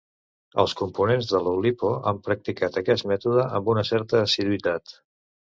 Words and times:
Els 0.61 0.71
components 0.77 1.29
de 1.31 1.41
l'Oulipo 1.47 1.91
han 2.13 2.23
practicat 2.29 2.81
aquest 2.83 3.07
mètode 3.13 3.47
amb 3.61 3.71
una 3.77 3.85
certa 3.93 4.25
assiduïtat. 4.31 4.99